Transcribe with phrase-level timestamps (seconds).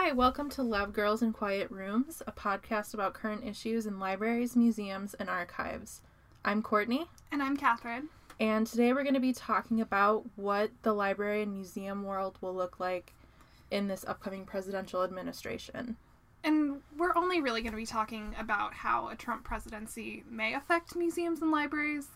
[0.00, 4.54] Hi, welcome to Love Girls in Quiet Rooms, a podcast about current issues in libraries,
[4.54, 6.02] museums, and archives.
[6.44, 8.08] I'm Courtney, And I'm Catherine.
[8.38, 12.54] and today we're going to be talking about what the library and museum world will
[12.54, 13.12] look like
[13.72, 15.96] in this upcoming presidential administration.
[16.44, 20.94] And we're only really going to be talking about how a Trump presidency may affect
[20.94, 22.06] museums and libraries.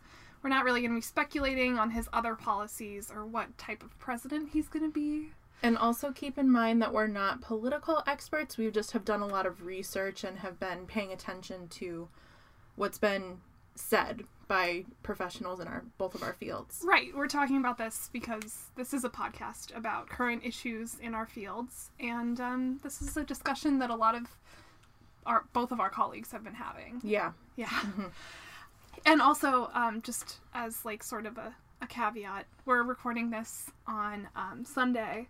[0.40, 3.98] We're not really going to be speculating on his other policies or what type of
[3.98, 5.32] president he's going to be.
[5.62, 8.58] And also keep in mind that we're not political experts.
[8.58, 12.08] We just have done a lot of research and have been paying attention to
[12.74, 13.38] what's been
[13.74, 16.82] said by professionals in our both of our fields.
[16.84, 21.26] Right, we're talking about this because this is a podcast about current issues in our
[21.26, 24.26] fields, and um, this is a discussion that a lot of
[25.24, 27.00] our both of our colleagues have been having.
[27.02, 27.32] Yeah.
[27.56, 27.70] Yeah.
[29.06, 34.28] and also, um, just as like sort of a, a caveat, we're recording this on
[34.36, 35.28] um, Sunday,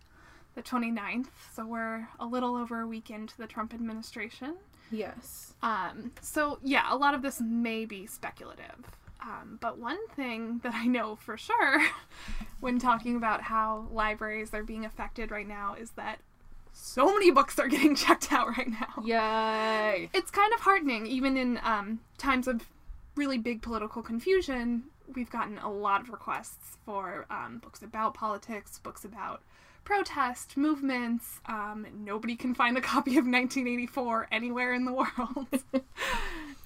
[0.54, 4.56] the 29th, so we're a little over a week into the Trump administration.
[4.90, 5.54] Yes.
[5.62, 8.84] Um, so yeah, a lot of this may be speculative.
[9.22, 11.80] Um, but one thing that I know for sure
[12.60, 16.18] when talking about how libraries are being affected right now is that
[16.72, 20.10] so many books are getting checked out right now Yay.
[20.12, 22.68] it's kind of heartening, even in um, times of
[23.14, 24.84] really big political confusion.
[25.14, 29.42] We've gotten a lot of requests for um, books about politics, books about
[29.84, 31.40] protest movements.
[31.46, 35.46] Um, nobody can find a copy of 1984 anywhere in the world.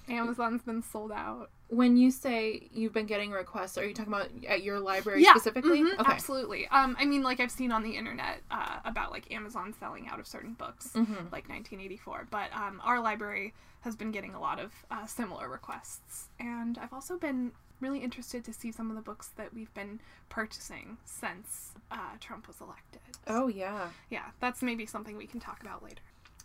[0.09, 1.49] Amazon's been sold out.
[1.69, 5.31] When you say you've been getting requests, are you talking about at your library Yeah,
[5.31, 5.81] specifically?
[5.81, 6.65] mhm, absolutely.
[6.69, 10.19] Um, I mean, like I've seen on the internet uh, about like Amazon selling out
[10.19, 11.29] of certain books, Mhm.
[11.31, 12.27] like 1984.
[12.31, 16.93] But um, our library has been getting a lot of uh, similar requests, and I've
[16.93, 21.71] also been really interested to see some of the books that we've been purchasing since
[21.91, 23.01] uh, Trump was elected.
[23.27, 23.89] Oh yeah.
[24.09, 26.01] Yeah, that's maybe something we can talk about later.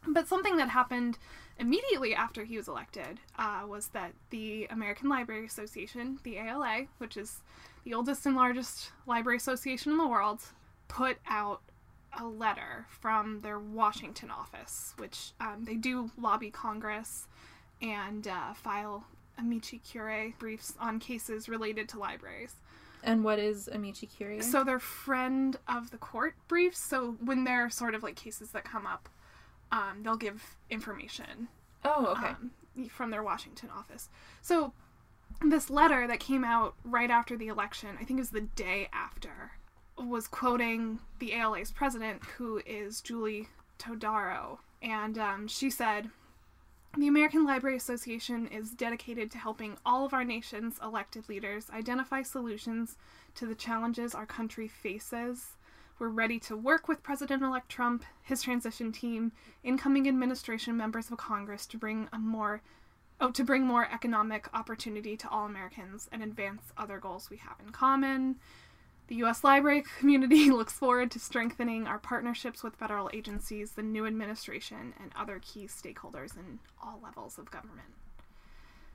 [0.06, 1.18] But something that happened
[1.58, 7.16] immediately after he was elected uh, was that the American Library Association, the ALA, which
[7.16, 7.40] is
[7.84, 10.40] the oldest and largest library association in the world,
[10.88, 11.60] put out
[12.18, 17.26] a letter from their Washington office, which um, they do lobby Congress
[17.80, 19.04] and uh, file
[19.42, 22.54] amici curiae briefs on cases related to libraries.
[23.02, 24.42] And what is Amici Curiae?
[24.42, 26.78] So they're friend of the court briefs.
[26.78, 29.08] So when there are sort of like cases that come up,
[29.72, 31.48] um, they'll give information
[31.84, 32.28] oh, okay.
[32.28, 32.50] um,
[32.88, 34.08] from their Washington office.
[34.40, 34.72] So
[35.44, 38.88] this letter that came out right after the election, I think it was the day
[38.92, 39.52] after,
[39.98, 43.48] was quoting the ALA's president, who is Julie
[43.78, 46.10] Todaro, and um, she said.
[46.98, 52.20] The American Library Association is dedicated to helping all of our nation's elected leaders identify
[52.20, 52.98] solutions
[53.34, 55.56] to the challenges our country faces.
[55.98, 59.32] We're ready to work with President elect Trump, his transition team,
[59.64, 62.60] incoming administration members of Congress to bring a more
[63.22, 67.56] oh, to bring more economic opportunity to all Americans and advance other goals we have
[67.64, 68.36] in common.
[69.08, 69.44] The U.S.
[69.44, 75.12] library community looks forward to strengthening our partnerships with federal agencies, the new administration, and
[75.16, 77.94] other key stakeholders in all levels of government.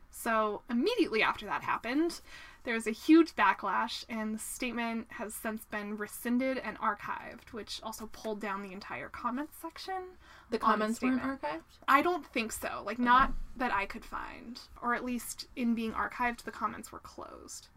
[0.10, 2.22] So, immediately after that happened,
[2.64, 7.80] there was a huge backlash, and the statement has since been rescinded and archived, which
[7.84, 10.18] also pulled down the entire comments section.
[10.50, 11.62] the comments weren't archived?
[11.88, 12.82] I don't think so.
[12.86, 14.60] Like, not that I could find.
[14.82, 17.68] Or at least in being archived, the comments were closed.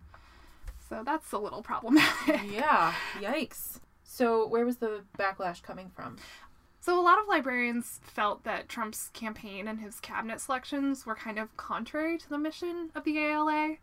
[0.90, 2.40] So that's a little problematic.
[2.52, 2.92] yeah.
[3.20, 3.78] Yikes.
[4.02, 6.16] So where was the backlash coming from?
[6.80, 11.38] So a lot of librarians felt that Trump's campaign and his cabinet selections were kind
[11.38, 13.76] of contrary to the mission of the ALA.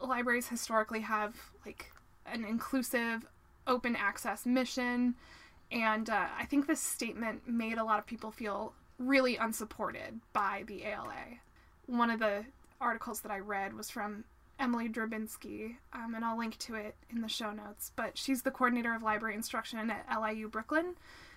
[0.00, 1.92] Libraries historically have like
[2.24, 3.26] an inclusive,
[3.66, 5.16] open access mission,
[5.70, 10.64] and uh, I think this statement made a lot of people feel really unsupported by
[10.66, 11.40] the ALA.
[11.86, 12.44] One of the
[12.80, 14.24] articles that I read was from
[14.58, 17.92] Emily Drabinski, um, and I'll link to it in the show notes.
[17.94, 20.94] But she's the coordinator of library instruction at LIU Brooklyn,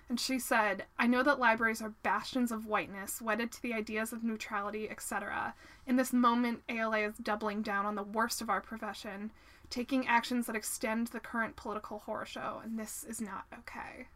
[0.10, 4.12] and she said, I know that libraries are bastions of whiteness, wedded to the ideas
[4.12, 5.54] of neutrality, etc.
[5.88, 9.32] In this moment, ALA is doubling down on the worst of our profession,
[9.70, 14.08] taking actions that extend the current political horror show, and this is not okay.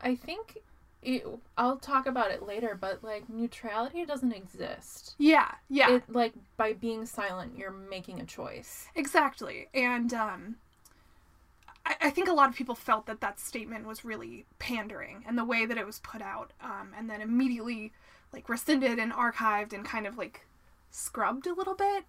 [0.00, 0.58] I think
[1.02, 1.24] it,
[1.56, 5.14] I'll talk about it later, but like neutrality doesn't exist.
[5.18, 5.96] Yeah, yeah.
[5.96, 8.88] It like by being silent, you're making a choice.
[8.94, 9.68] Exactly.
[9.72, 10.56] And um,
[11.86, 15.38] I, I think a lot of people felt that that statement was really pandering and
[15.38, 17.92] the way that it was put out, um, and then immediately
[18.32, 20.46] like rescinded and archived and kind of like
[20.90, 22.04] scrubbed a little bit,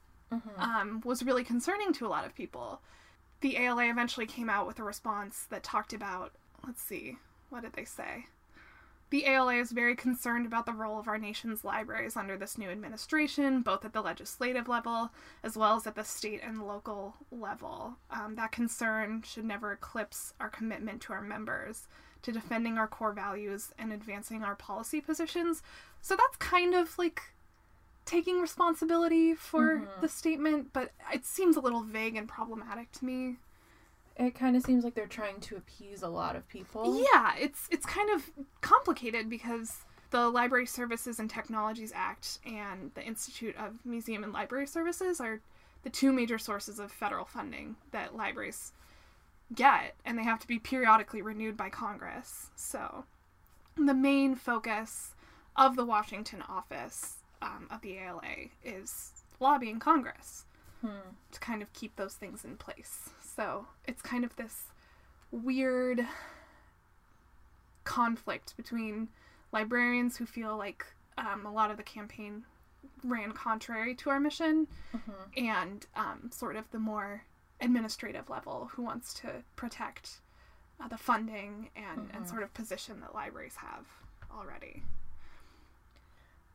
[0.57, 2.81] um, was really concerning to a lot of people.
[3.41, 6.33] The ALA eventually came out with a response that talked about,
[6.65, 7.17] let's see,
[7.49, 8.25] what did they say?
[9.09, 12.69] The ALA is very concerned about the role of our nation's libraries under this new
[12.69, 15.11] administration, both at the legislative level
[15.43, 17.95] as well as at the state and local level.
[18.11, 21.87] Um, that concern should never eclipse our commitment to our members,
[22.21, 25.63] to defending our core values and advancing our policy positions.
[26.01, 27.21] So that's kind of like
[28.05, 30.01] taking responsibility for Mhm.
[30.01, 33.37] the statement, but it seems a little vague and problematic to me.
[34.19, 37.01] It kind of seems like they're trying to appease a lot of people.
[37.13, 38.29] Yeah, it's it's kind of
[38.61, 39.77] complicated because
[40.11, 45.39] the Library Services and Technologies Act and the Institute of Museum and Library Services are
[45.83, 48.73] the two major sources of federal funding that libraries
[49.55, 52.47] get, and they have to be periodically renewed by Congress.
[52.57, 53.05] So,
[53.77, 55.15] the main focus
[55.55, 60.45] of the Washington office um, of the ALA is lobbying Congress
[60.81, 61.11] Hmm.
[61.31, 63.09] to kind of keep those things in place.
[63.39, 64.65] So it's kind of this
[65.31, 66.05] weird
[67.85, 69.07] conflict between
[69.53, 70.85] librarians who feel like
[71.17, 72.43] um, a lot of the campaign
[73.01, 75.37] ran contrary to our mission Mhm.
[75.37, 77.23] and um, sort of the more
[77.61, 80.19] administrative level who wants to protect
[80.81, 82.29] uh, the funding and, and Mhm.
[82.29, 83.85] sort of position that libraries have
[84.33, 84.83] already.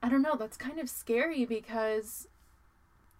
[0.02, 0.36] I don't know.
[0.36, 2.28] That's kind of scary because,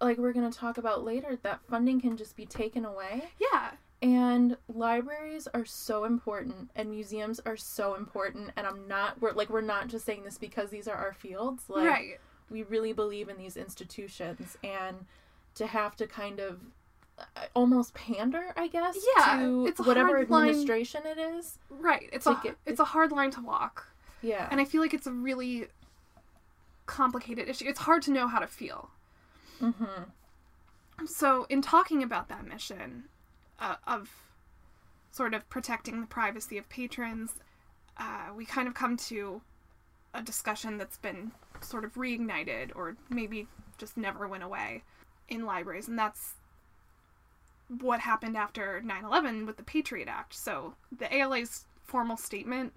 [0.01, 3.23] like we're going to talk about later, that funding can just be taken away.
[3.39, 3.71] Yeah,
[4.01, 8.51] And libraries are so important, and museums are so important.
[8.57, 11.63] And I'm not, we're like, we're not just saying this because these are our fields.
[11.69, 12.19] Like, right.
[12.49, 15.05] we really believe in these institutions, and
[15.55, 16.59] to have to kind of
[17.17, 21.57] uh, almost pander, I guess, Yeah, to it's whatever hard line- administration it is.
[21.69, 22.09] Right.
[22.11, 23.87] It's a get- it's a hard line to walk.
[24.21, 24.47] Yeah.
[24.51, 25.67] And I feel like it's a really
[26.85, 27.65] complicated issue.
[27.67, 28.89] It's hard to know how to feel.
[29.61, 31.05] Mm-hmm.
[31.05, 33.05] So, in talking about that mission
[33.59, 34.09] uh, of
[35.11, 37.35] sort of protecting the privacy of patrons,
[37.97, 39.41] uh, we kind of come to
[40.13, 41.31] a discussion that's been
[41.61, 43.47] sort of reignited or maybe
[43.77, 44.83] just never went away
[45.27, 46.35] in libraries, and that's
[47.81, 50.33] what happened after 9 11 with the Patriot Act.
[50.33, 52.73] So, the ALA's formal statement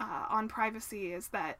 [0.00, 1.58] uh, on privacy is that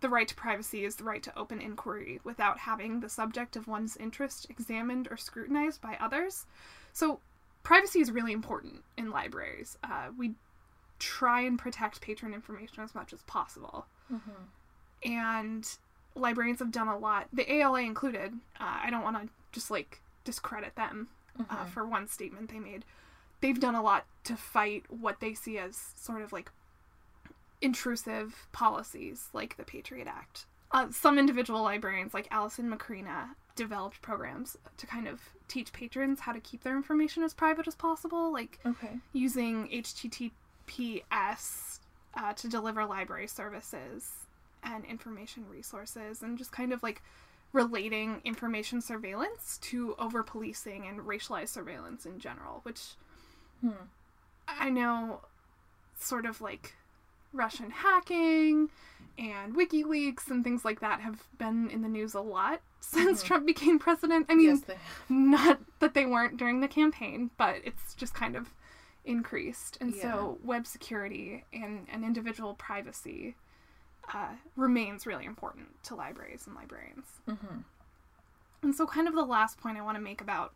[0.00, 3.66] the right to privacy is the right to open inquiry without having the subject of
[3.68, 6.46] one's interest examined or scrutinized by others.
[6.92, 7.20] So,
[7.62, 9.76] privacy is really important in libraries.
[9.82, 10.34] Uh, we
[10.98, 13.86] try and protect patron information as much as possible.
[14.12, 15.10] Mm-hmm.
[15.12, 15.68] And
[16.14, 18.34] librarians have done a lot, the ALA included.
[18.58, 21.08] Uh, I don't want to just like discredit them
[21.38, 21.68] uh, Mhm.
[21.68, 22.84] for one statement they made.
[23.40, 26.50] They've done a lot to fight what they see as sort of like
[27.60, 30.46] intrusive policies like the Patriot Act.
[30.70, 36.32] Uh, some individual librarians, like Allison Macrina, developed programs to kind of teach patrons how
[36.32, 38.98] to keep their information as private as possible, like Okay.
[39.12, 41.78] using HTTPS
[42.14, 44.10] uh, to deliver library services
[44.62, 47.02] and information resources, and just kind of like
[47.52, 52.80] relating information surveillance to over policing and racialized surveillance in general, which
[53.60, 53.70] Hmm.
[54.46, 55.22] I know
[55.98, 56.76] sort of like
[57.38, 58.68] Russian hacking
[59.16, 63.26] and WikiLeaks and things like that have been in the news a lot since Mhm.
[63.26, 64.26] Trump became president.
[64.28, 68.48] I mean, yes, not that they weren't during the campaign, but it's just kind of
[69.04, 69.78] increased.
[69.80, 70.02] And Yeah.
[70.02, 73.34] so web security and, and individual privacy
[74.12, 77.06] uh, remains really important to libraries and librarians.
[77.28, 77.58] Mm-hmm.
[78.62, 80.52] And so, kind of the last point I want to make about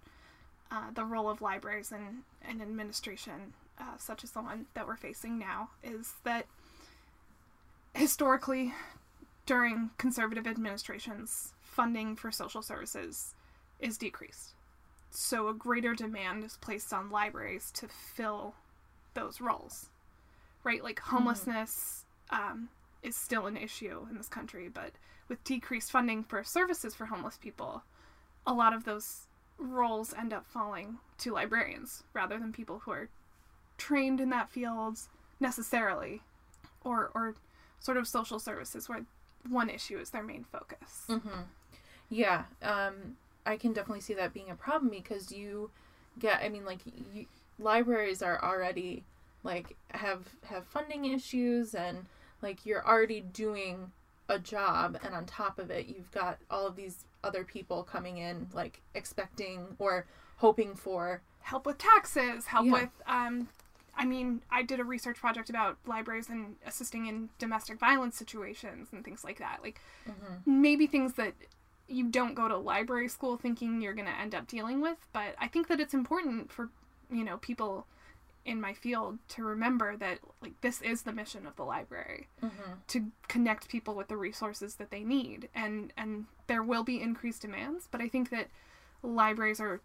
[0.70, 4.96] uh, the role of libraries and, and administration, uh, such as the one that we're
[4.96, 6.46] facing now, is that
[7.94, 8.72] historically,
[9.46, 13.34] during conservative administrations, funding for social services
[13.80, 14.54] is decreased.
[15.10, 18.54] So, a greater demand is placed on libraries to fill
[19.14, 19.90] those roles.
[20.64, 20.82] Right?
[20.82, 22.68] Like, homelessness um,
[23.02, 24.92] is still an issue in this country, but
[25.28, 27.82] with decreased funding for services for homeless people,
[28.46, 29.26] a lot of those
[29.58, 33.08] roles end up falling to librarians rather than people who are
[33.78, 34.98] trained in that field
[35.40, 36.22] necessarily
[36.84, 37.34] or or
[37.82, 39.04] sort of social services where
[39.48, 41.04] one issue is their main focus.
[41.08, 41.40] Mm-hmm.
[42.08, 45.70] Yeah, um, I can definitely see that being a problem because you
[46.18, 46.40] get.
[46.42, 46.80] I mean, like
[47.12, 47.26] you,
[47.58, 49.02] libraries are already
[49.42, 52.06] like have have funding issues and
[52.40, 53.90] like you're already doing
[54.28, 58.18] a job and on top of it you've got all of these other people coming
[58.18, 62.72] in like expecting or hoping for Help with taxes, help Yeah.
[62.72, 63.48] with um
[63.96, 68.88] I mean, I did a research project about libraries and assisting in domestic violence situations
[68.92, 69.58] and things like that.
[69.62, 69.80] Like
[70.46, 71.34] maybe things that
[71.88, 75.34] you don't go to library school thinking you're going to end up dealing with, but
[75.38, 76.70] I think that it's important for,
[77.10, 77.86] you know, people
[78.44, 82.72] in my field to remember that like this is the mission of the library Mm-hmm.
[82.88, 87.42] to connect people with the resources that they need and and there will be increased
[87.42, 88.48] demands but i think that
[89.00, 89.80] libraries are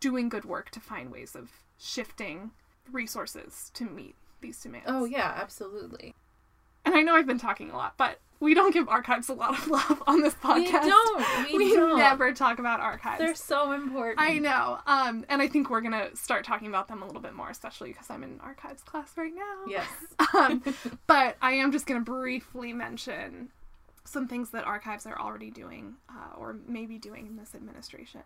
[0.00, 2.50] doing good work to find ways of shifting
[2.92, 6.14] resources to meet these demands Oh yeah, absolutely.
[6.84, 9.52] and i know i've been talking a lot but we don't give archives a lot
[9.52, 11.52] of love on this podcast We don't.
[11.52, 11.98] We, we don't.
[11.98, 14.18] never talk about archives They're so important.
[14.18, 14.78] I know.
[14.86, 17.90] Um, and I think we're gonna start talking about them a little bit more, especially
[17.90, 19.56] because I'm in archives class right now.
[19.68, 19.86] Yes.
[20.34, 20.62] Um,
[21.06, 23.50] but I am just gonna briefly mention
[24.06, 28.22] some things that archives are already doing, uh, or maybe doing in this administration.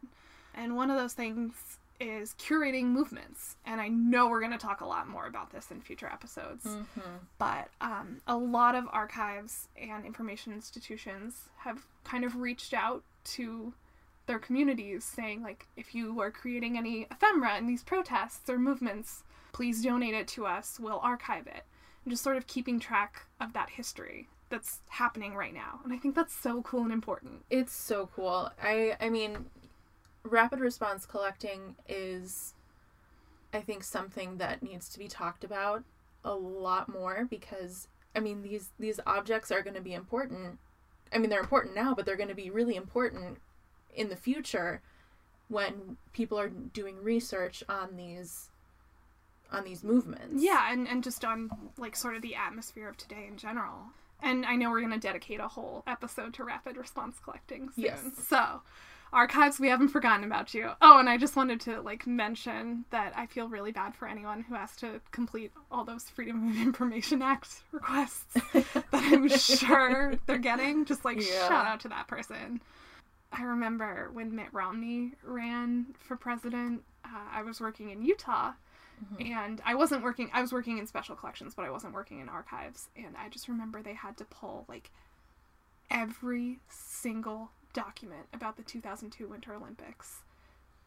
[0.54, 1.54] And one of those things
[2.00, 3.56] is curating movements.
[3.64, 6.64] And I know we're gonna talk a lot more about this in future episodes.
[6.64, 7.00] Mm-hmm.
[7.38, 13.72] But um, a lot of archives and information institutions have kind of reached out to
[14.26, 19.22] their communities saying like if you are creating any ephemera in these protests or movements
[19.52, 21.62] please donate it to us we'll archive it
[22.04, 25.98] and just sort of keeping track of that history that's happening right now and i
[25.98, 28.50] think that's so cool and important It's so cool.
[28.62, 29.46] I I mean,
[30.24, 32.54] rapid response collecting is,
[33.52, 35.84] I think, something that needs to be talked about
[36.24, 40.58] a lot more because I mean these these objects are going to be important.
[41.12, 43.38] I mean they're important now, but they're going to be really important
[43.94, 44.80] in the future
[45.48, 48.48] when people are doing research on these
[49.52, 50.42] on these movements.
[50.42, 53.74] yeah and, and just on like sort of the atmosphere of today in general
[54.20, 57.84] and i know we're going to dedicate a whole episode to rapid response collecting soon
[57.84, 58.00] Yes.
[58.26, 58.62] so
[59.14, 60.70] archives we haven't forgotten about you.
[60.82, 64.42] Oh and i just wanted to like mention that i feel really bad for anyone
[64.42, 70.38] who has to complete all those freedom of information act requests that i'm sure they're
[70.38, 70.84] getting.
[70.84, 71.48] Just like Yeah.
[71.48, 72.60] shout out to that person.
[73.32, 78.52] I remember when mitt romney ran for president uh, i was working in utah
[79.20, 82.28] and I wasn't working I was working in special collections but I wasn't working in
[82.28, 82.88] archives.
[82.96, 84.90] And I just remember they had to pull like
[85.90, 90.20] every single document about the 2002 Winter Olympics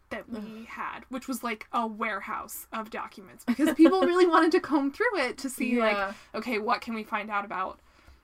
[0.10, 4.60] that we had which was like a warehouse of documents because people really wanted to
[4.60, 7.80] comb through it to see like okay what can we find out about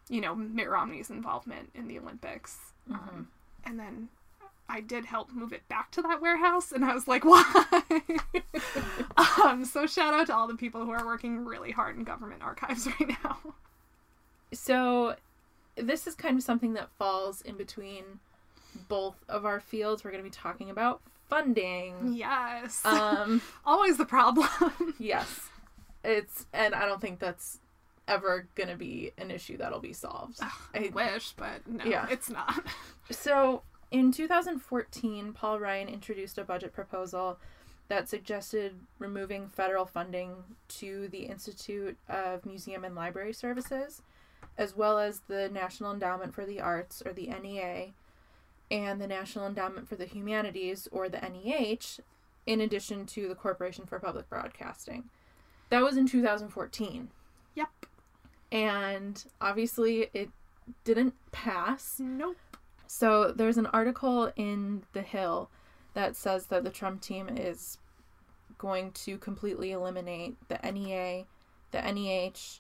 [0.08, 2.58] you know Mitt Romney's involvement in the Olympics
[2.90, 3.28] um,
[3.66, 4.08] and then
[4.70, 7.44] I did help move it back to that warehouse, and I was like, why?
[9.44, 12.42] um, so shout out to all the people who are working really hard in government
[12.42, 13.38] archives right now.
[14.54, 15.16] So,
[15.76, 18.20] this is kind of something that falls in between
[18.88, 20.04] both of our fields.
[20.04, 22.14] We're going to be talking about funding.
[22.14, 24.48] Yes, Um, always the problem.
[25.00, 25.50] yes.
[26.04, 27.60] It's, and I don't think that's
[28.08, 30.40] ever going to be an issue that'll be solved.
[30.74, 32.08] I wish, but no, Yeah.
[32.10, 32.64] it's not.
[33.12, 37.38] So, in 2014, Paul Ryan introduced a budget proposal
[37.90, 40.36] that suggested removing federal funding
[40.80, 44.02] to the Institute of Museum and Library Services,
[44.58, 47.92] as well as the National Endowment for the Arts, or the NEA,
[48.74, 52.02] and the National Endowment for the Humanities, or the NEH,
[52.48, 55.06] in addition to the Corporation for Public Broadcasting.
[55.70, 57.10] That was in 2014.
[57.54, 57.70] Yep.
[58.52, 60.32] And obviously, it
[60.84, 62.00] didn't pass.
[62.00, 62.38] Nope.
[62.88, 65.52] So there's an article in The Hill
[65.94, 67.78] that says that the Trump team is
[68.58, 71.26] going to completely eliminate the NEA,
[71.70, 72.60] the NEH,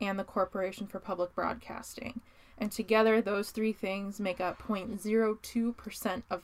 [0.00, 2.20] and the Corporation for Public Broadcasting.
[2.58, 6.42] And together, those three things make up 0.02% of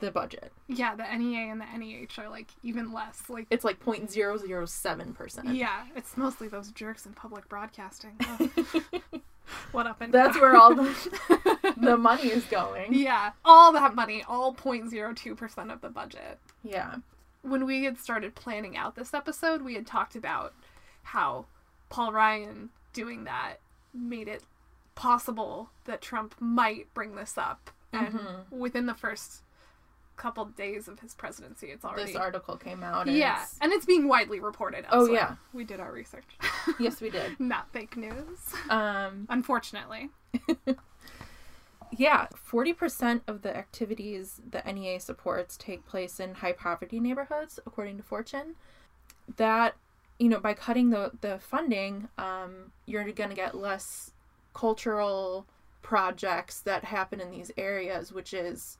[0.00, 0.52] the budget.
[0.66, 3.22] Yeah, the NEA and the NEH are like even less.
[3.28, 5.54] Like, It's like 0.007%.
[5.54, 8.12] yeah, it's mostly those jerks in public broadcasting.
[8.20, 9.12] Ugh.
[9.72, 12.94] what up and That's where all the, the money is going.
[12.94, 16.38] Yeah, all that money, all 0.02% of the budget.
[16.64, 16.96] Yeah.
[17.42, 20.54] when we had started planning out this episode, we had talked about
[21.02, 21.44] how
[21.90, 23.56] Paul Ryan doing that
[23.92, 24.42] made it
[25.00, 27.70] possible that Trump might bring this up.
[27.92, 29.42] And within the first
[30.16, 32.12] couple days of his presidency, it's already.
[32.12, 33.08] This article came out.
[33.08, 34.84] And yeah, it's- and it's being widely reported.
[34.92, 35.36] Oh, yeah.
[35.54, 36.26] We did our research.
[36.78, 37.40] Yes, we did.
[37.40, 38.38] Not fake news.
[38.68, 40.10] Um, Unfortunately.
[41.96, 47.96] Yeah, 40% of the activities the NEA supports take place in high poverty neighborhoods, according
[47.96, 48.54] to Fortune.
[49.38, 49.74] That,
[50.18, 54.12] you know, by cutting the, the funding, um, you're going to get less
[54.52, 55.46] cultural
[55.82, 58.78] projects that happen in these areas, which is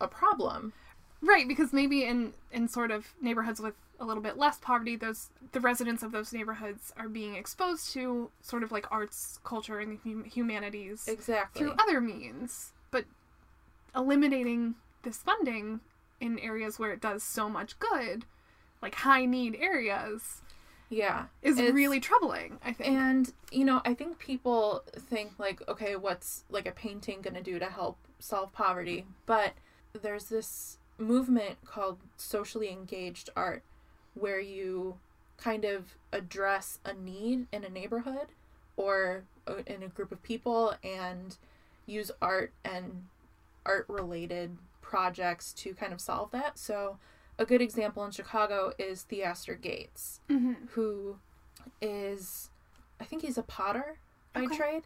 [0.00, 0.72] a problem.
[1.20, 5.30] Right, because maybe in in sort of neighborhoods with a little bit less poverty, those
[5.52, 10.00] the residents of those neighborhoods are being exposed to sort of like arts, culture, and
[10.02, 11.60] hum- humanities Exactly.
[11.60, 12.72] through other means.
[12.90, 13.04] But
[13.94, 14.74] eliminating
[15.04, 15.80] this funding
[16.20, 18.24] in areas where it does so much good,
[18.80, 20.41] like high need areas,
[20.92, 21.26] Yeah.
[21.40, 22.58] is It's- really troubling.
[22.62, 22.90] I think.
[22.90, 27.42] And, you know, I think people think, like, okay, what's like a painting going to
[27.42, 29.06] do to help solve poverty?
[29.26, 29.54] But
[29.94, 33.62] there's this movement called socially engaged art
[34.14, 34.98] where you
[35.38, 38.28] kind of address a need in a neighborhood
[38.76, 41.36] or uh, in a group of people and
[41.86, 43.06] use art and
[43.66, 46.58] art related projects to kind of solve that.
[46.58, 46.98] So,
[47.38, 51.16] a good example in Chicago is Theaster Gates hmm who
[51.80, 52.50] is
[53.00, 53.98] I think he's a potter
[54.32, 54.56] by Okay.
[54.56, 54.82] trade,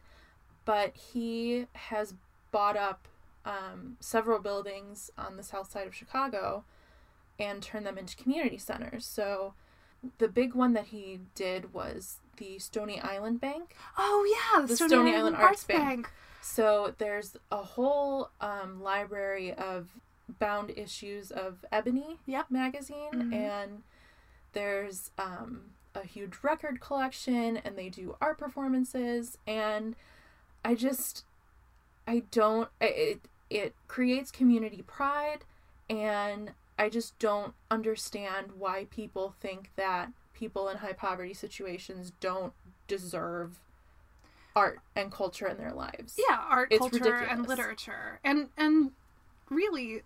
[0.64, 2.14] but he has
[2.50, 3.08] bought up
[3.44, 6.64] um, several buildings on the south side of Chicago
[7.38, 9.04] and turned them into community centers.
[9.06, 9.52] So
[10.18, 13.76] the big one that he did was the Stony Island Bank.
[13.98, 14.24] Oh
[14.56, 15.84] yeah, the, The Stony, Stony Island, Island Arts Arts Bank.
[15.84, 16.10] Bank.
[16.42, 19.88] So there's a whole um, library of
[20.38, 22.50] bound issues of Ebony Yep.
[22.50, 23.32] magazine, Mhm.
[23.32, 23.82] and
[24.52, 29.94] there's um, a huge record collection, and they do art performances, and
[30.64, 31.24] I just
[32.06, 35.44] I don't it it creates community pride,
[35.88, 42.52] and I just don't understand why people think that people in high poverty situations don't
[42.86, 43.60] deserve
[44.54, 46.18] art and culture in their lives.
[46.18, 48.92] Yeah, art, It's culture, and literature, and and
[49.50, 50.02] really,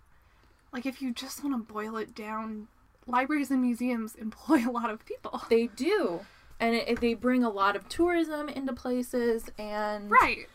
[0.73, 2.69] like if you just want to boil it down,
[3.07, 5.43] libraries and museums employ a lot of people.
[5.51, 6.21] They do.
[6.59, 10.47] And it, they bring a lot of tourism into places and Right,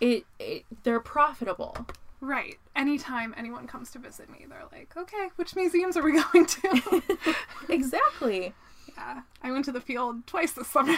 [0.00, 1.76] it, it they're profitable.
[2.20, 2.58] right.
[2.74, 7.02] Anytime anyone comes to visit me, they're like, "Okay, which museums are we going to?"
[7.68, 8.54] exactly.
[8.96, 10.96] yeah, I went to the field twice this summer.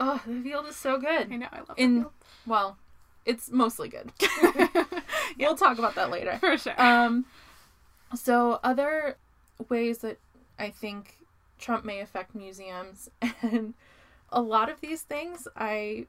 [0.00, 1.30] Oh, the field is so good.
[1.30, 2.06] I know, I love In
[2.46, 2.78] well,
[3.26, 4.12] it's mostly good.
[5.38, 6.38] We'll talk about that later.
[6.40, 6.80] for sure.
[6.80, 7.26] Um
[8.14, 9.16] so other
[9.68, 10.18] ways that
[10.58, 11.16] I think
[11.58, 13.08] Trump may affect museums
[13.42, 13.74] and
[14.30, 16.06] a lot of these things I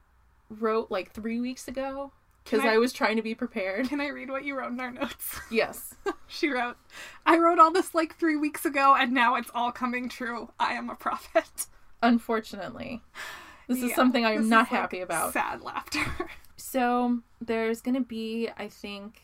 [0.50, 2.12] wrote like 3 weeks ago
[2.46, 3.88] cuz I- I was trying to be prepared.
[3.90, 5.40] Can I read what you wrote in our notes?
[5.52, 5.96] Yes.
[6.28, 6.78] she wrote,
[7.26, 10.50] "I wrote all this like three weeks ago, and now it's all coming true.
[10.60, 11.68] I am a prophet."
[12.04, 13.02] Unfortunately.
[13.68, 15.34] This is something I am not like, happy about.
[15.34, 16.04] Sad laughter.
[16.58, 19.24] So, there's going to be, I think,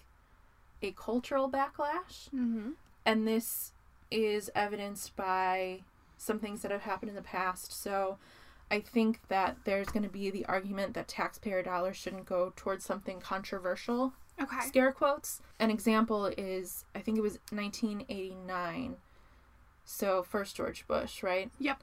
[0.82, 2.30] a cultural backlash.
[2.34, 2.72] mm-hmm.
[3.06, 3.72] And this
[4.12, 5.82] is evidenced by
[6.18, 7.72] some things that have happened in the past.
[7.72, 8.18] So,
[8.70, 12.84] I think that there's going to be the argument that taxpayer dollars shouldn't go towards
[12.84, 14.12] something controversial,
[14.42, 14.60] Okay.
[14.68, 15.42] scare quotes.
[15.60, 18.98] An example is, I think it was 1989.
[19.86, 21.50] So, first George Bush, right?
[21.60, 21.82] Yep.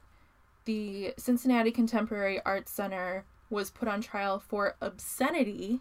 [0.67, 5.81] the Cincinnati Contemporary Arts Center was put on trial for obscenity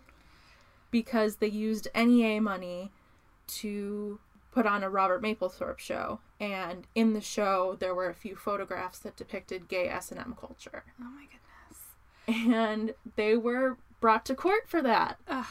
[0.92, 2.92] because they used NEA money
[3.48, 4.20] to
[4.52, 6.20] put on a Robert Mapplethorpe show.
[6.40, 10.84] And in the show, there were a few photographs that depicted gay S&M culture.
[11.02, 12.54] Oh my goodness.
[12.56, 15.18] And they were brought to court for that.
[15.28, 15.46] Ugh.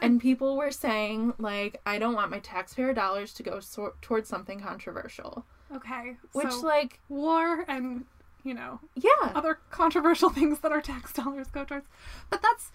[0.00, 4.28] And people were saying, like, I don't want my taxpayer dollars to go so- towards
[4.28, 5.44] something controversial.
[5.74, 6.16] Okay.
[6.32, 8.04] Which, so like, war and
[8.44, 11.86] you know yeah, other controversial things that our tax dollars go towards.
[12.30, 12.70] But that's,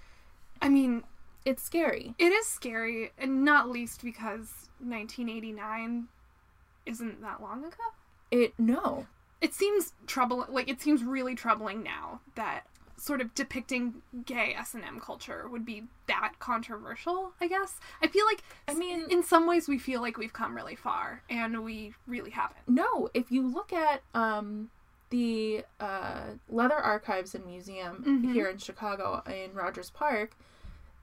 [0.61, 1.03] I mean,
[1.45, 2.15] it's scary.
[2.17, 6.07] it is scary, and not least because 1989
[6.85, 7.83] isn't that long ago.
[8.31, 9.07] It, no.
[9.41, 10.47] It seems troubling.
[10.53, 12.61] Like it seems really troubling now that
[12.97, 17.33] sort of depicting gay S and M culture would be that controversial.
[17.41, 20.55] I guess I feel like I mean- in some ways we feel like we've come
[20.55, 22.59] really far, and we really haven't.
[22.67, 24.69] No, if you look at um,
[25.09, 28.33] the uh, Leather Archives and Museum Mhm.
[28.33, 30.37] here in Chicago in Rogers Park,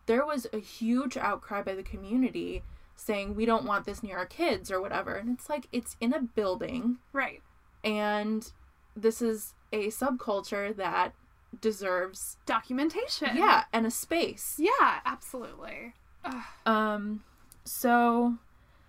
[0.06, 2.62] there was a huge outcry by the community
[2.96, 5.14] saying we don't want this near our kids or whatever.
[5.14, 7.42] And it's like it's in a building Right.
[7.84, 8.50] and
[8.96, 11.14] this is a subculture that
[11.60, 13.36] deserves Documentation.
[13.36, 14.56] yeah, and a space.
[14.58, 15.00] Yeah.
[15.04, 15.94] Absolutely.
[16.24, 16.42] Ugh.
[16.66, 17.22] Um,
[17.64, 18.34] so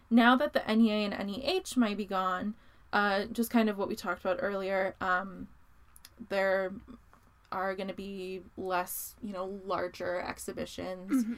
[0.09, 2.55] now that the NEA and NEH might be gone,
[2.91, 5.47] uh, just kind of what we talked about earlier, um,
[6.29, 6.73] there
[7.51, 11.37] are going to be less, you know, larger exhibitions, Mhm.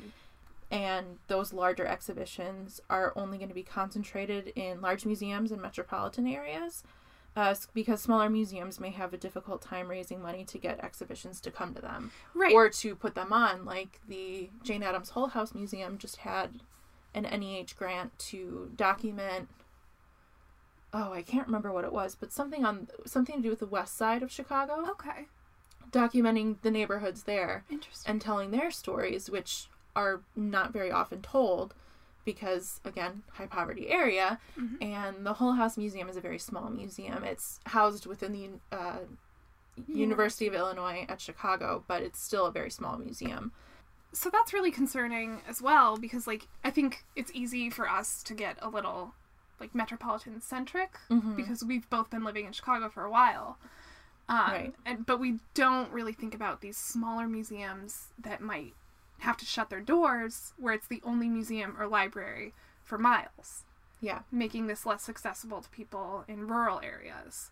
[0.71, 6.27] and those larger exhibitions are only going to be concentrated in large museums and metropolitan
[6.27, 6.83] areas.
[7.35, 11.49] Uh, because smaller museums may have a difficult time raising money to get exhibitions to
[11.49, 12.53] come to them Right.
[12.53, 13.65] or to put them on.
[13.65, 16.61] Like the Jane Addams Hull House Museum just had
[17.15, 19.49] an NEH grant to document.
[20.93, 23.65] Oh, I can't remember what it was, but something on something to do with the
[23.65, 25.27] west side of Chicago, okay.
[25.93, 27.63] Documenting the neighborhoods there
[28.05, 31.73] and telling their stories, which are not very often told
[32.25, 34.39] because again, high poverty area.
[34.57, 34.81] Mhm.
[34.83, 37.23] And the Hull House Museum is a very small museum.
[37.23, 38.99] It's housed within the uh,
[39.87, 43.51] University of Illinois at Chicago, but it's still a very small museum.
[44.13, 48.33] So that's really concerning as well because like I think it's easy for us to
[48.33, 49.13] get a little
[49.59, 51.35] like metropolitan centric Mhm.
[51.35, 53.57] because we've both been living in Chicago for a while.
[54.29, 54.75] Um, Right.
[54.85, 58.73] And but we don't really think about these smaller museums that might
[59.19, 63.63] have to shut their doors where it's the only museum or library for miles,
[64.01, 64.21] Yeah.
[64.31, 67.51] making this less accessible to people in rural areas.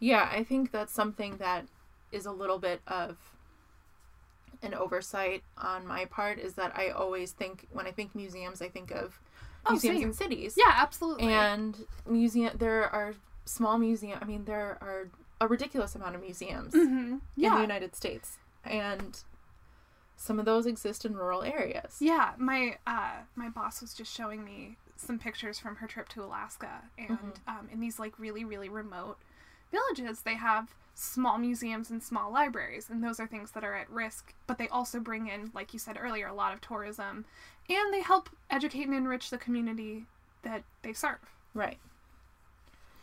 [0.00, 1.66] Yeah, I think that's something that
[2.12, 3.16] is a little bit of
[4.62, 8.68] an oversight on my part is that I always think when I think museums, I
[8.68, 9.20] think of
[9.66, 10.08] Oh, museums same.
[10.08, 10.54] in cities.
[10.56, 11.32] Yeah, absolutely.
[11.32, 13.14] And museum there are
[13.44, 15.08] small museum I mean there are
[15.40, 17.20] a ridiculous amount of museums Mhm.
[17.36, 18.38] in the United States.
[18.64, 19.22] And
[20.16, 21.98] some of those exist in rural areas.
[22.00, 26.24] Yeah, my uh, my boss was just showing me some pictures from her trip to
[26.24, 29.16] Alaska, and um, in these like really really remote
[29.70, 33.88] villages, they have small museums and small libraries, and those are things that are at
[33.88, 34.34] risk.
[34.48, 37.24] But they also bring in, like you said earlier, a lot of tourism,
[37.70, 40.06] and they help educate and enrich the community
[40.42, 41.20] that they serve.
[41.54, 41.78] Right.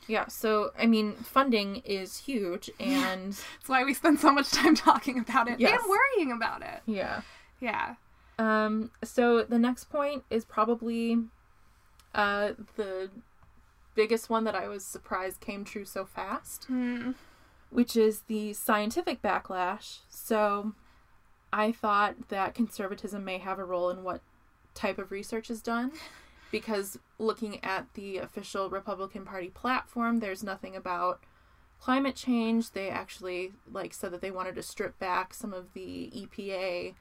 [0.08, 4.76] Yeah, so I mean funding is huge and That's why we spend so much time
[4.76, 5.82] talking about it Yes.
[5.82, 6.82] and worrying about it.
[6.86, 7.22] yeah.
[7.60, 7.96] Yeah.
[8.38, 11.18] Um, so the next point is probably
[12.14, 13.10] uh, the
[13.96, 17.12] biggest one that I was surprised came true so fast, Hmm.
[17.70, 20.00] which is the scientific backlash.
[20.10, 20.74] So
[21.54, 24.22] I thought that conservatism may have a role in what
[24.74, 25.94] type of research is done.
[26.60, 31.22] Because looking at the official Republican Party platform, there's nothing about
[31.82, 32.72] climate change.
[32.72, 36.94] They actually like said that they wanted to strip back some of the EPA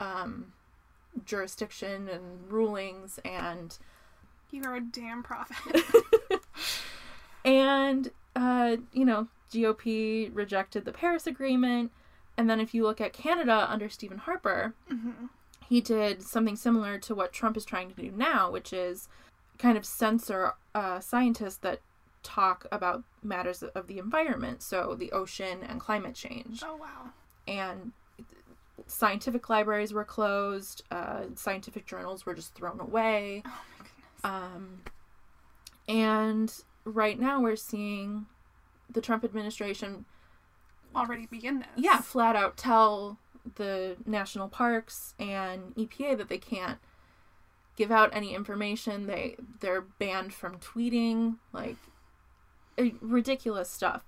[0.00, 0.52] um,
[1.24, 3.76] jurisdiction and rulings and
[4.50, 5.82] You are a damn prophet.
[7.44, 11.90] and uh, you know GOP rejected the Paris Agreement,
[12.36, 15.30] and then if you look at Canada under Stephen Harper, Mhm.
[15.68, 19.08] He did something similar to what Trump is trying to do now, which is
[19.58, 21.80] kind of censor uh, scientists that
[22.22, 26.62] talk about matters of the environment, so the ocean and climate change.
[26.64, 27.10] Oh wow.
[27.46, 27.92] and
[28.86, 34.24] scientific libraries were closed uh, scientific journals were just thrown away Oh my goodness.
[34.24, 34.80] um,
[35.88, 36.54] and
[36.84, 38.26] right now we're seeing
[38.88, 40.04] the trump administration
[40.96, 41.68] Already begin this.
[41.76, 43.18] yeah flat out tell
[43.56, 46.78] the national parks and epa that they can't
[47.76, 51.76] give out any information they they're banned from tweeting like
[53.00, 54.02] ridiculous stuff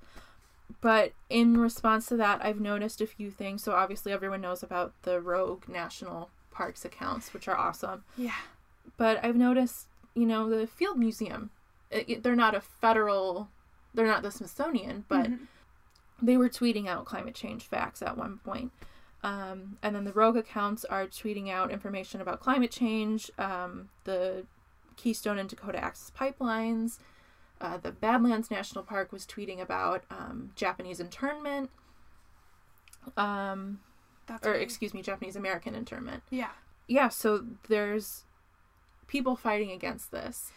[0.81, 4.92] but in response to that i've noticed a few things so obviously everyone knows about
[5.03, 8.35] the rogue national parks accounts which are awesome Yeah.
[8.96, 11.50] but i've noticed you know the field museum
[11.90, 13.48] it, it- they're not a federal
[13.94, 15.46] they're not the smithsonian but Mhm.
[16.22, 18.70] they were tweeting out climate change facts at one point.
[19.22, 24.46] Um, and then the rogue accounts are tweeting out information about climate change, um, the
[24.96, 26.98] Keystone and Dakota Access pipelines.
[27.61, 31.68] Uh, the Badlands National Park was tweeting about um, Japanese internment,
[33.18, 33.80] um,
[34.26, 36.52] That's or excuse me, Japanese American internment Yeah.
[36.88, 38.24] yeah, so there's
[39.06, 40.52] people fighting against this.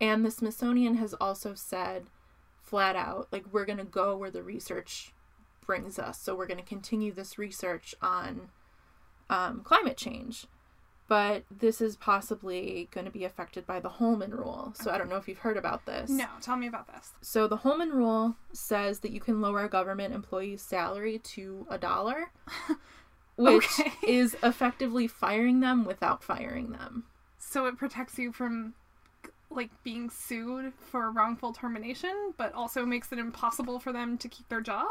[0.00, 2.06] And the Smithsonian has also said
[2.60, 5.12] flat out, like, we're going to go where the research
[5.68, 6.18] brings us.
[6.18, 8.48] So we're going to continue this research on
[9.30, 10.46] um, climate change.
[11.06, 14.74] But this is possibly going to be affected by the Holman Rule.
[14.76, 16.10] So I don't know if you've heard about this.
[16.10, 17.12] No, tell me about this.
[17.22, 21.78] So the Holman Rule says that you can lower a government employee's salary to a
[21.78, 22.30] dollar,
[23.36, 23.92] which Okay.
[24.06, 27.04] is effectively firing them without firing them.
[27.38, 28.74] So it protects you from
[29.50, 34.46] like being sued for wrongful termination, but also makes it impossible for them to keep
[34.50, 34.88] their job?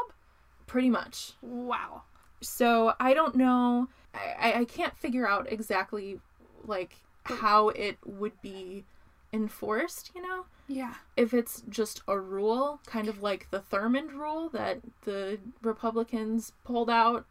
[0.68, 1.32] Pretty much.
[1.42, 2.02] Wow.
[2.40, 3.88] So I don't know.
[4.14, 6.20] I, I- can't figure out exactly
[6.64, 8.84] like how it would be
[9.32, 10.44] enforced, you know?
[10.68, 10.94] Yeah.
[11.16, 16.90] If it's just a rule, kind of like the Thurmond rule that the Republicans pulled
[16.90, 17.24] out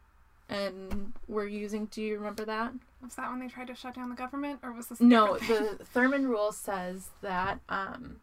[0.50, 1.86] and were using.
[1.86, 2.74] Do you remember that?
[3.04, 5.78] Was that when they tried to shut down the government or was this No, the
[5.94, 8.18] Thurmond rule says that um,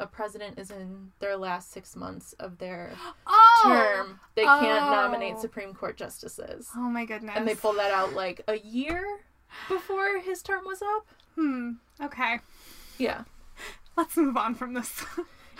[0.00, 2.92] a president is in their last six months of their
[3.26, 3.60] oh!
[3.64, 4.90] term, they can't Oh.
[4.90, 6.68] nominate Supreme Court justices.
[6.76, 7.34] Oh my goodness.
[7.36, 9.20] And they pulled that out like a year
[9.68, 11.06] before his term was up.
[11.36, 11.72] Hmm.
[12.02, 12.40] Okay.
[12.98, 13.24] Yeah.
[13.96, 15.04] Let's move on from this.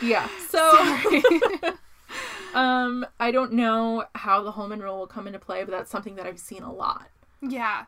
[0.03, 0.29] Yeah.
[0.51, 0.61] So
[2.55, 6.15] um I don't know how the Holman rule will come into play, but that's something
[6.17, 7.09] that I've seen a lot.
[7.41, 7.85] yeah.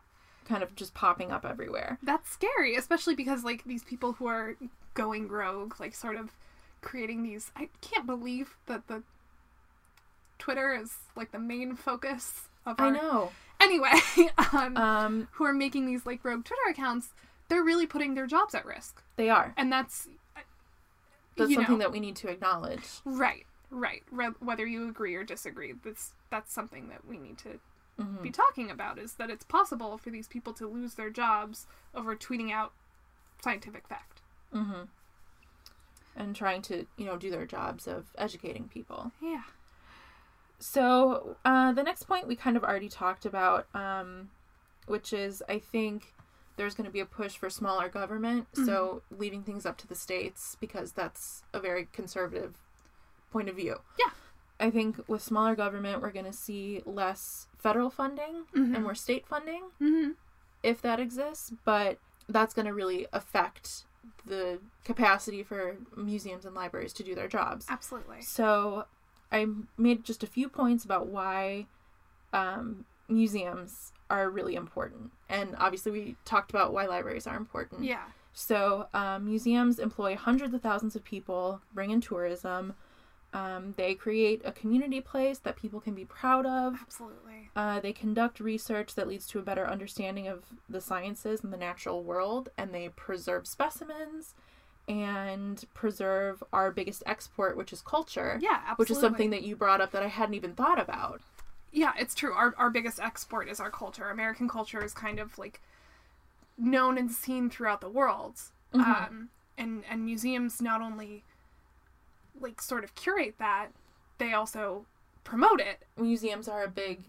[0.46, 1.98] Kind of just popping up everywhere.
[2.02, 4.54] That's scary, especially because like these people who are
[4.94, 6.30] going rogue, like sort of
[6.82, 9.02] creating these I can't believe that the
[10.38, 13.32] Twitter is like the main focus of I know.
[13.60, 13.92] anyway,
[14.52, 17.08] um, Um, who are making these like rogue Twitter accounts,
[17.48, 19.52] they're really putting their jobs at risk, they are.
[19.56, 20.08] and that's
[21.36, 22.86] That's something know, that we need to acknowledge.
[23.04, 24.02] right, right.
[24.10, 27.58] Re- whether you agree or disagree, that's that's something that we need to
[27.98, 28.22] Mhm.
[28.22, 28.98] be talking about.
[28.98, 32.72] Is that it's possible for these people to lose their jobs over tweeting out
[33.42, 34.20] scientific fact.
[34.54, 34.82] Mm-hmm.
[36.16, 39.12] And trying to, you know, do their jobs of educating people.
[39.20, 39.42] Yeah.
[40.58, 44.30] So uh, the next point we kind of already talked about, um,
[44.86, 46.14] which is I think
[46.56, 49.94] there's going to be a push for smaller government, so leaving things up to the
[49.94, 52.54] states because that's a very conservative
[53.30, 53.76] point of view.
[53.98, 54.12] Yeah.
[54.58, 58.74] I think with smaller government, we're going to see less federal funding Mhm.
[58.74, 60.12] and more state funding Mm-hmm.
[60.62, 63.84] if that exists, but that's going to really affect
[64.24, 67.66] the capacity for museums and libraries to do their jobs.
[67.68, 68.22] Absolutely.
[68.22, 68.86] So
[69.30, 71.66] I made just a few points about why
[72.32, 75.10] um, museums are really important.
[75.28, 77.84] And obviously, we talked about why libraries are important.
[77.84, 78.04] Yeah.
[78.32, 82.74] So, um, museums employ hundreds of thousands of people, bring in tourism.
[83.38, 86.74] Um, they create a community place that people can be proud of.
[86.80, 87.50] Absolutely.
[87.54, 91.56] Uh, they conduct research that leads to a better understanding of the sciences and the
[91.58, 94.34] natural world, and they preserve specimens
[94.88, 98.74] and preserve our biggest export, which is culture, Yeah, absolutely.
[98.82, 101.20] which is something that you brought up that I hadn't even thought about.
[101.72, 102.32] yeah, it's true.
[102.32, 104.08] Our our biggest export is our culture.
[104.08, 105.60] American culture is kind of like
[106.56, 108.40] known and seen throughout the world.
[108.72, 108.80] Mhm.
[108.86, 111.24] Um, and and museums not only
[112.40, 113.68] like sort of curate that,
[114.18, 114.86] they also
[115.24, 115.82] promote it.
[115.96, 117.00] Museums are a big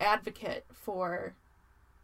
[0.00, 1.34] advocate for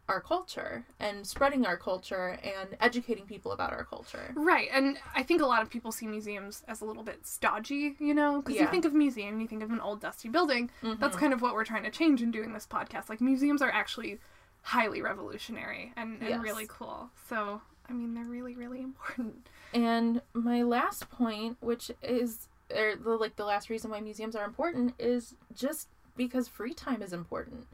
[0.07, 4.31] our culture and spreading our culture and educating people about our culture.
[4.35, 4.69] Right.
[4.71, 8.13] And I think a lot of people see museums as a little bit stodgy, you
[8.13, 10.69] know, because you think of museum, you think of an old dusty building.
[10.81, 11.19] That's Mhm.
[11.19, 13.09] kind of what we're trying to change in doing this podcast.
[13.09, 14.19] Like museums are actually
[14.61, 16.41] highly revolutionary and, and Yes.
[16.41, 17.09] really cool.
[17.27, 19.49] So, I mean, they're really, really important.
[19.73, 24.45] And my last point, which is or the, like the last reason why museums are
[24.45, 27.67] important, is just because free time is important.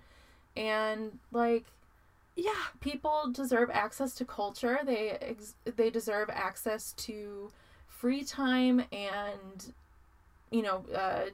[0.56, 1.66] And like
[2.36, 2.52] Yeah.
[2.80, 4.80] people deserve access to culture.
[4.86, 7.52] They ex- they deserve access to
[7.88, 9.74] free time and
[10.52, 11.26] you know uh,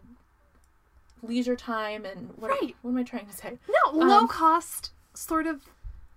[1.22, 2.76] leisure time and what, Right.
[2.82, 3.58] what am I trying to say?
[3.68, 5.64] No, low cost sort of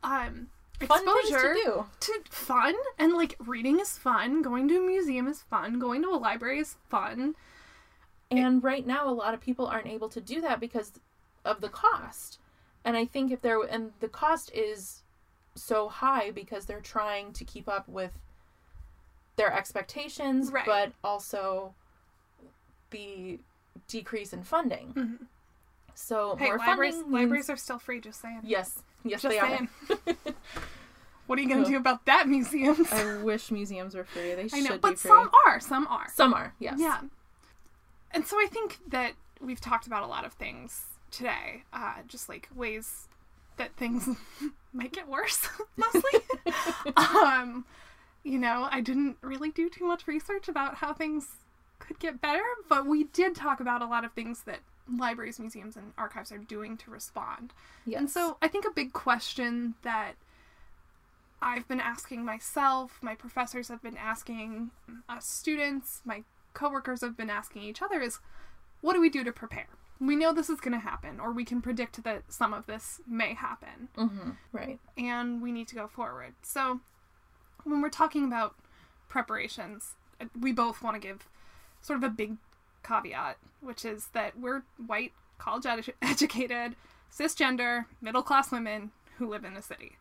[0.04, 0.48] um
[0.84, 1.86] exposure to do.
[2.00, 6.08] to fun and like reading is fun, going to a museum is fun, going to
[6.10, 7.34] a library is fun.
[8.30, 10.92] And right now, a lot of people aren't able to do that because
[11.44, 12.38] of the cost.
[12.84, 15.02] And I think if there and the cost is
[15.54, 18.12] so high because they're trying to keep up with
[19.36, 20.64] their expectations, Right.
[20.64, 21.74] but also
[22.90, 23.38] the
[23.88, 24.94] decrease in funding.
[24.94, 25.26] Mhm.
[25.94, 28.40] So Hey, more libraries funding libraries are still free, just saying.
[28.44, 29.68] yes, yes, Just they saying.
[29.90, 30.14] are.
[31.26, 31.68] What are you gonna Ugh.
[31.68, 32.92] do about that, museums?
[32.92, 34.34] I wish museums were free.
[34.34, 35.08] They I should know, be but free.
[35.10, 35.60] some are.
[35.60, 36.08] Some are.
[36.12, 36.74] Some are, yes.
[36.78, 37.00] Yeah.
[38.10, 42.28] And so I think that we've talked about a lot of things today, uh, just
[42.28, 43.06] like ways
[43.56, 44.08] that things
[44.72, 46.20] might get worse, mostly.
[46.96, 47.64] um,
[48.24, 51.28] you know, I didn't really do too much research about how things
[51.78, 54.58] could get better, but we did talk about a lot of things that
[54.90, 57.52] libraries, museums, and archives are doing to respond.
[57.86, 58.00] Yes.
[58.00, 60.12] And so I think a big question that
[61.40, 64.70] I've been asking myself, my professors have been asking
[65.08, 66.22] us students, my
[66.54, 68.18] coworkers have been asking each other is
[68.80, 69.68] what do we do to prepare?
[70.00, 73.00] We know this is going to happen, or we can predict that some of this
[73.06, 74.80] may happen, hmm right.
[74.98, 76.34] and we need to go forward.
[76.42, 76.80] So,
[77.62, 78.56] when we're talking about
[79.08, 81.28] preparations, uh, we both want to give
[81.80, 82.36] sort of a big
[82.82, 86.76] caveat, which is that we're white, college edu- educated,
[87.12, 89.96] cisgender, middle class women who live in a city.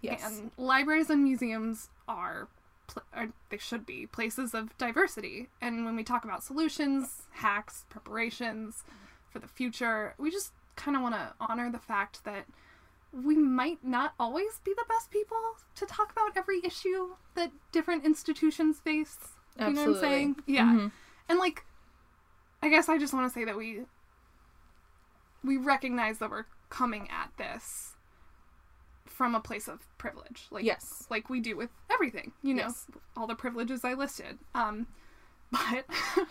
[0.00, 0.22] Yes.
[0.24, 2.48] And libraries and museums are,
[2.86, 5.48] pl- are, they should be places of diversity.
[5.60, 8.84] And when we talk about solutions, hacks, preparations
[9.30, 12.46] for the future, we just kind of want to honor the fact that
[13.12, 15.36] we might not always be the best people
[15.74, 19.16] to talk about every issue that different institutions face.
[19.58, 20.36] You know what I'm saying?
[20.46, 20.66] Yeah.
[20.72, 20.92] Mhm.
[21.28, 21.64] And like
[22.62, 23.82] I guess I just want to say that we
[25.44, 27.94] we recognize that we're coming at this
[29.06, 30.46] from a place of privilege.
[30.50, 31.06] Like Yes.
[31.10, 32.86] like we do with everything, you know, Yes.
[33.16, 34.38] all the privileges I listed.
[34.54, 34.86] Um
[35.50, 35.86] but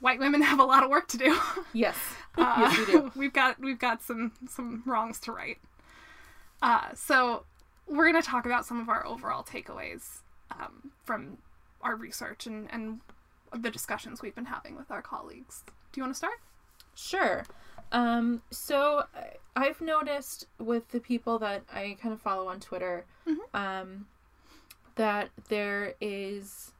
[0.00, 1.38] white women have a lot of work to do.
[1.72, 1.96] Yes.
[2.36, 3.12] Uh, yes, we do.
[3.14, 5.58] we've got we've got some some wrongs to right.
[6.60, 7.44] Uh, so
[7.86, 11.38] we're gonna talk about some of our overall takeaways um, from
[11.82, 13.00] our research and and
[13.52, 15.62] the discussions we've been having with our colleagues.
[15.92, 16.40] Do you want to start?
[16.94, 17.44] Sure.
[17.92, 23.06] Um, so I- I've noticed with the people that I kind of follow on Twitter,
[23.26, 23.54] Mhm.
[23.54, 24.08] um,
[24.96, 26.72] that there is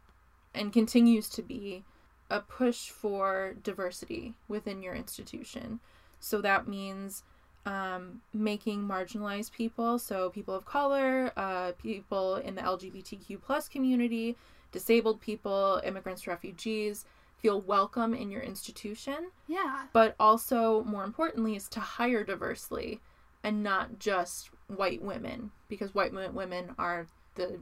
[0.54, 1.84] and continues to be
[2.30, 5.80] a push for diversity within your institution.
[6.20, 7.22] So that means
[7.66, 14.38] um, making marginalized people, so people of color, uh, people in the LGBTQ plus community,
[14.72, 17.04] disabled people, immigrants, refugees,
[17.38, 19.84] feel welcome in your institution Yeah.
[19.92, 23.00] but also more importantly is to hire diversely
[23.44, 27.60] and not just white women because white women are the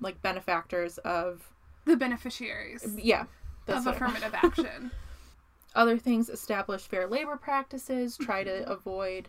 [0.00, 1.52] like benefactors of
[1.84, 3.24] The beneficiaries yeah
[3.68, 4.90] of affirmative action.
[5.74, 9.28] other things establish fair labor practices try to avoid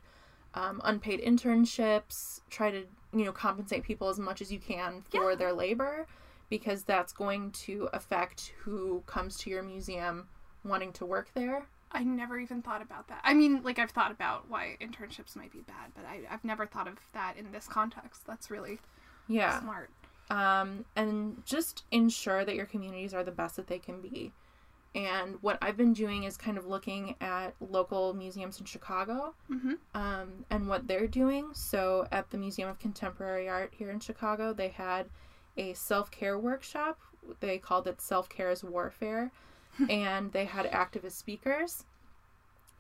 [0.54, 5.32] um, unpaid internships try to you know compensate people as much as you can for
[5.32, 5.36] Yeah.
[5.38, 6.06] their labor
[6.50, 10.28] because that's going to affect who comes to your museum
[10.64, 13.22] wanting to work there I never even thought about that.
[13.24, 16.66] I mean, like I've thought about why internships might be bad, but I, I've never
[16.66, 18.26] thought of that in this context.
[18.26, 18.80] That's really
[19.28, 19.92] yeah smart.
[20.32, 24.32] um, and just ensure that your communities are the best that they can be.
[24.96, 29.74] And what I've been doing is kind of looking at local museums in Chicago Mm-hmm.
[29.94, 31.50] um, and what they're doing.
[31.54, 35.06] So, at the Museum of Contemporary Art here in Chicago, they had
[35.58, 37.00] a self care workshop.
[37.40, 39.32] They called it Self Care is Warfare.
[39.90, 41.86] and they had activist speakers.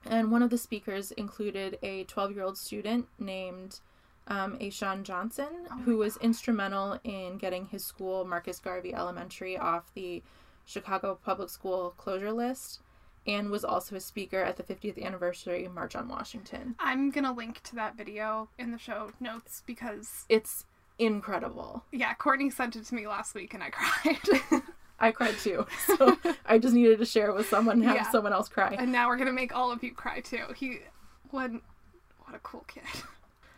[0.05, 3.79] And one of the speakers included a 12 year old student named
[4.27, 9.93] um, Asean Johnson, Oh who was instrumental in getting his school, Marcus Garvey Elementary, off
[9.93, 10.21] the
[10.65, 12.81] Chicago Public School closure list,
[13.25, 16.75] and was also a speaker at the 50th anniversary March on Washington.
[16.79, 20.65] I'm gonna link to that video in the show notes because It's
[21.05, 21.83] incredible.
[21.91, 24.61] yeah, Courtney sent it to me last week and I cried.
[24.99, 25.65] I cried too.
[25.87, 28.11] So I just needed to share it with someone and have Yeah.
[28.11, 28.75] someone else cry.
[28.77, 30.43] and now we're gonna make all of you cry too.
[30.55, 30.79] He,
[31.31, 32.83] what, what a cool kid.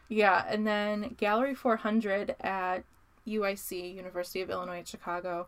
[0.08, 2.84] Yeah, and then Gallery 400 at
[3.27, 5.47] UIC, University of Illinois at Chicago,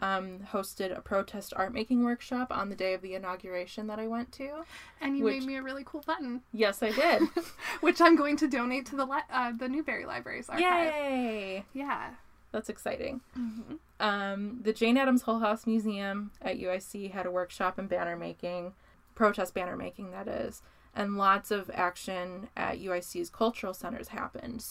[0.00, 4.06] um, hosted a protest art making workshop on the day of the inauguration that I
[4.06, 4.64] went to.
[5.00, 7.22] And you Which- made me a really cool button, Yes, I did.
[7.80, 10.92] which I'm going to donate to the li- uh, the Newberry Library's archive.
[10.94, 11.64] Yay!
[11.72, 12.10] Yeah.
[12.52, 13.20] That's exciting.
[13.38, 13.74] Mm-hmm.
[14.00, 18.72] Um, the Jane Addams Hull House Museum at UIC had a workshop in banner making,
[19.14, 20.62] protest banner making, that is,
[20.94, 24.64] and lots of action at UIC's cultural centers happened.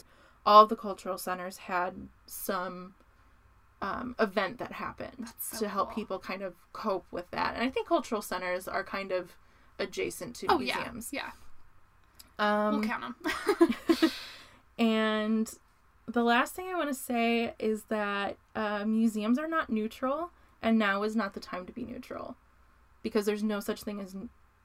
[0.46, 2.96] All the cultural centers had some
[3.82, 5.96] um, event that happened so to help cool.
[5.96, 7.56] people kind of cope with that.
[7.56, 9.36] And I think cultural centers are kind of
[9.80, 11.10] adjacent to Oh museums.
[11.12, 11.32] yeah,
[12.40, 12.68] yeah.
[12.68, 14.12] Um, We'll count them.
[14.80, 15.54] and
[16.08, 20.78] the last thing I want to say is that uh, museums are not neutral, and
[20.80, 22.36] now is not the time to be neutral,
[23.04, 24.16] because there's no such thing as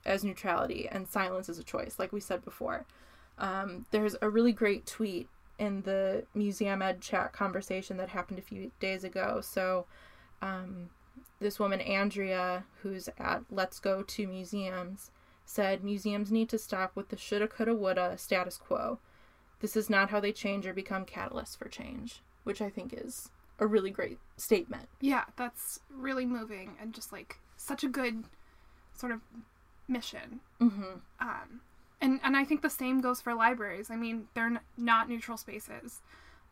[0.04, 2.86] as neutrality, and silence is a choice, like we said before.
[3.38, 5.28] Um, there's a really great tweet
[5.62, 9.40] in the Museum Ed chat conversation that happened a few days ago.
[9.40, 9.86] So,
[10.42, 10.90] um,
[11.38, 15.12] this woman Andrea, who's at Let's Go to Museums,
[15.44, 18.98] said museums need to stop with the shoulda, coulda, woulda status quo.
[19.60, 23.30] This is not how they change or become catalysts for change, which I think is
[23.60, 24.88] a really great statement.
[25.00, 28.24] yeah, that's really moving and just like such a good
[28.94, 29.20] sort of
[29.86, 30.40] mission.
[30.60, 30.94] Mm-hmm.
[31.20, 31.60] Um,
[32.02, 33.90] and and I think the same goes for libraries.
[33.90, 36.00] I mean, they're n- not neutral spaces,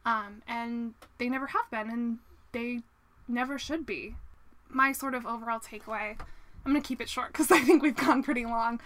[0.07, 2.19] um, and they never have been, and
[2.53, 2.81] they
[3.29, 4.15] never should be.
[4.71, 6.19] My sort of overall takeaway.
[6.65, 8.81] I'm gonna keep it short because I think we've gone pretty long.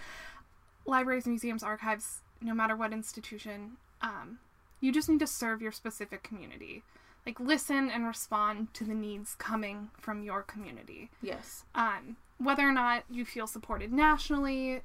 [0.85, 4.39] Libraries, museums, archives, no matter what institution, um,
[4.81, 6.83] you just need to serve your specific community.
[7.25, 11.63] Like listen and respond to the needs coming from your community Yes.
[11.73, 14.81] um, whether or not you feel supported nationally,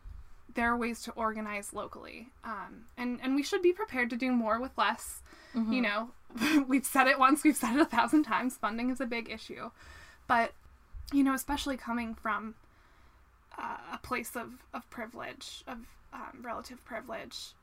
[0.55, 2.29] there are ways to organize locally.
[2.45, 5.23] Um, and, and we should be prepared to do more with less.
[5.55, 5.73] Mm-hmm.
[5.73, 6.11] You know,
[6.69, 8.57] we've said it once, we've said it a thousand times.
[8.57, 9.71] Funding is a big issue.
[10.27, 10.53] But,
[11.13, 12.55] you know, especially coming from
[13.59, 15.79] uh, a place of, of privilege, of
[16.13, 17.55] um, relative privilege,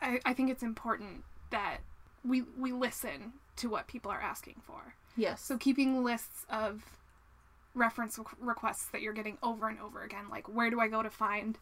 [0.00, 1.78] I, I think it's important that
[2.24, 4.94] we, we listen to what people are asking for.
[5.16, 5.40] Yes.
[5.42, 6.84] So keeping lists of
[7.74, 11.10] reference requests that you're getting over and over again, like where do I go to
[11.10, 11.58] find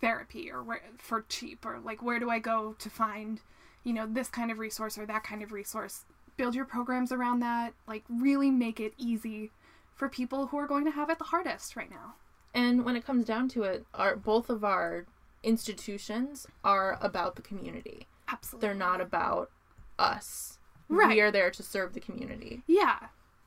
[0.00, 3.40] therapy or where for cheap or like where do I go to find,
[3.84, 6.04] you know, this kind of resource or that kind of resource.
[6.36, 7.74] Build your programs around that.
[7.86, 9.52] Like really make it easy
[9.94, 12.14] for people who are going to have it the hardest right now.
[12.54, 15.06] And when it comes down to it, our both of our
[15.42, 18.06] institutions are about the community.
[18.28, 18.66] Absolutely.
[18.66, 19.50] They're not about
[19.98, 20.58] us.
[20.88, 21.08] Right.
[21.08, 22.62] We are there to serve the community.
[22.66, 22.98] Yeah.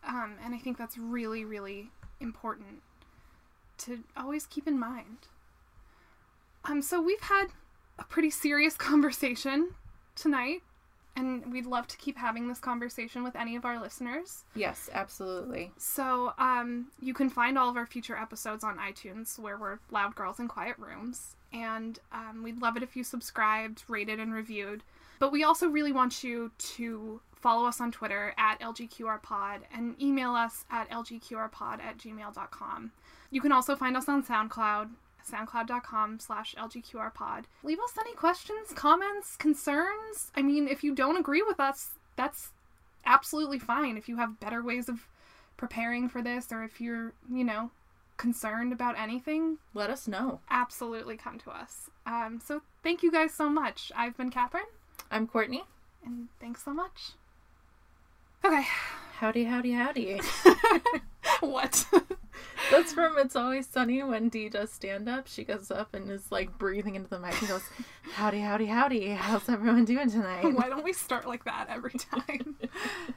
[0.07, 2.81] Um, and I think that's really, really important
[3.79, 5.27] to always keep in mind.
[6.69, 7.47] Um, so we've had
[7.97, 9.71] a pretty serious conversation
[10.15, 10.61] tonight,
[11.15, 14.43] and we'd love to keep having this conversation with any of our listeners.
[14.55, 15.71] Yes, absolutely.
[15.77, 20.15] So, um, you can find all of our future episodes on iTunes, where we're Loud
[20.15, 21.35] Girls in Quiet Rooms.
[21.51, 24.83] And um, we'd love it if you subscribed, rated, and reviewed.
[25.17, 30.35] But we also really want you to follow us on Twitter at LGQRPod and email
[30.35, 32.91] us at lgqrpod at gmail.com.
[33.31, 34.89] You can also find us on SoundCloud,
[35.29, 37.45] soundcloud.com slash lgqrpod.
[37.63, 40.31] Leave us any questions, comments, concerns.
[40.35, 42.49] I mean, if you don't agree with us, that's
[43.05, 43.97] absolutely fine.
[43.97, 45.07] If you have better ways of
[45.57, 47.71] preparing for this or if you're, you know,
[48.17, 50.41] concerned about anything, Let us know.
[50.49, 51.89] absolutely come to us.
[52.05, 53.91] Um, so thank you guys so much.
[53.95, 54.63] I've been Catherine,
[55.09, 55.63] I'm Courtney.
[56.05, 57.11] and thanks so much.
[58.43, 58.65] Okay.
[59.19, 60.21] Howdy, howdy, howdy.
[61.41, 61.85] what?
[62.71, 65.27] That's from It's Always Sunny when Dee does stand up.
[65.27, 67.63] She goes up and is like breathing into the mic and goes,
[68.13, 69.09] Howdy, howdy, howdy.
[69.09, 70.43] How's everyone doing tonight?
[70.43, 72.55] Why don't we start like that every time?